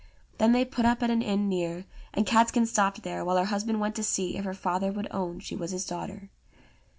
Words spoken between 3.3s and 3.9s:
her husband